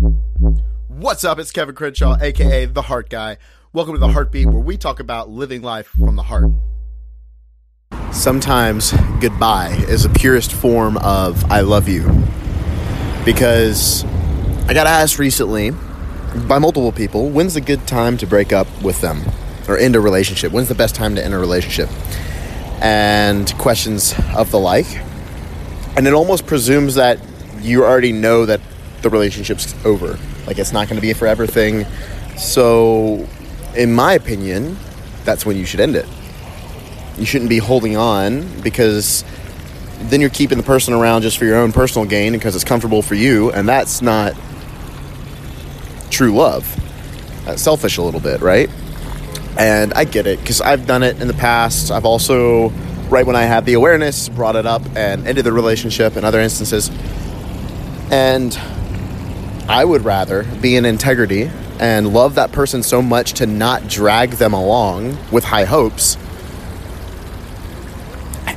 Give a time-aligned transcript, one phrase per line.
[0.00, 1.38] What's up?
[1.38, 3.36] It's Kevin Crenshaw, aka The Heart Guy.
[3.74, 6.50] Welcome to The Heartbeat, where we talk about living life from the heart.
[8.10, 12.08] Sometimes goodbye is the purest form of I love you.
[13.26, 14.04] Because
[14.66, 15.72] I got asked recently
[16.48, 19.20] by multiple people when's a good time to break up with them
[19.68, 20.50] or end a relationship?
[20.50, 21.90] When's the best time to end a relationship?
[22.80, 24.86] And questions of the like.
[25.94, 27.18] And it almost presumes that
[27.60, 28.62] you already know that
[29.02, 30.18] the relationship's over.
[30.46, 31.86] Like it's not going to be a forever thing.
[32.36, 33.26] So,
[33.76, 34.76] in my opinion,
[35.24, 36.06] that's when you should end it.
[37.18, 39.24] You shouldn't be holding on because
[40.02, 43.02] then you're keeping the person around just for your own personal gain because it's comfortable
[43.02, 44.34] for you, and that's not
[46.10, 46.64] true love.
[47.44, 48.70] That's selfish a little bit, right?
[49.58, 51.90] And I get it because I've done it in the past.
[51.90, 52.70] I've also,
[53.10, 56.40] right when I had the awareness, brought it up and ended the relationship in other
[56.40, 56.90] instances.
[58.10, 58.58] And
[59.70, 61.48] I would rather be in integrity
[61.78, 66.18] and love that person so much to not drag them along with high hopes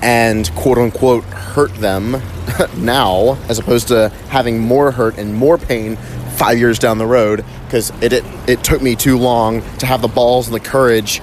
[0.00, 2.12] and quote unquote hurt them
[2.78, 5.96] now as opposed to having more hurt and more pain
[6.36, 10.00] five years down the road because it, it, it took me too long to have
[10.00, 11.20] the balls and the courage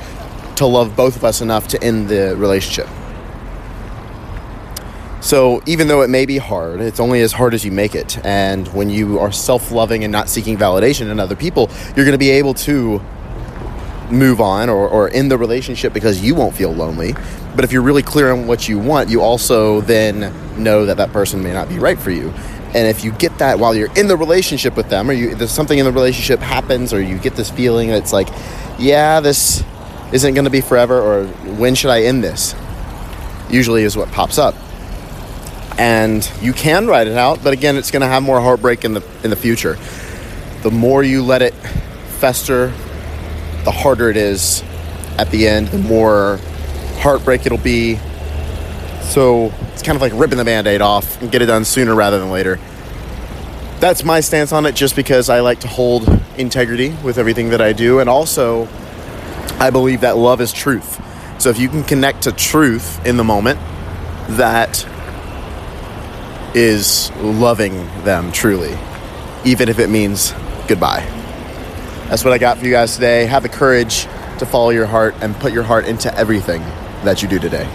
[0.58, 2.88] to love both of us enough to end the relationship.
[5.30, 8.18] So even though it may be hard, it's only as hard as you make it.
[8.26, 12.18] And when you are self-loving and not seeking validation in other people, you're going to
[12.18, 13.00] be able to
[14.10, 17.14] move on or, or end the relationship because you won't feel lonely.
[17.56, 21.14] But if you're really clear on what you want, you also then know that that
[21.14, 22.32] person may not be right for you.
[22.74, 25.52] And if you get that while you're in the relationship with them, or you, there's
[25.52, 28.30] something in the relationship happens, or you get this feeling that's like,
[28.80, 29.64] yeah, this
[30.12, 32.56] isn't going to be forever, or when should I end this?
[33.52, 34.56] Usually is what pops up
[35.80, 38.94] and you can write it out but again it's going to have more heartbreak in
[38.94, 39.78] the in the future.
[40.62, 41.54] The more you let it
[42.20, 42.68] fester
[43.64, 44.62] the harder it is
[45.18, 46.38] at the end the more
[46.98, 47.98] heartbreak it'll be.
[49.04, 52.20] So it's kind of like ripping the band-aid off and get it done sooner rather
[52.20, 52.60] than later.
[53.80, 57.62] That's my stance on it just because i like to hold integrity with everything that
[57.62, 58.68] i do and also
[59.60, 61.02] i believe that love is truth.
[61.42, 63.60] So if you can connect to truth in the moment
[64.32, 64.86] that
[66.56, 67.74] is loving
[68.04, 68.78] them truly,
[69.46, 70.34] even if it means
[70.68, 71.06] goodbye.
[72.08, 73.26] That's what I got for you guys today.
[73.26, 74.04] Have the courage
[74.40, 76.62] to follow your heart and put your heart into everything
[77.04, 77.68] that you do today.